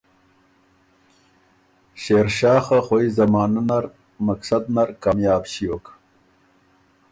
شېرشاه 2.01 2.59
خه 2.65 2.79
خوئ 2.85 3.05
زمانه 3.17 3.61
نر 3.69 3.85
مقصد 4.27 4.63
نر 4.75 4.89
کامیاب 5.03 5.43
ݭیوک 5.51 5.85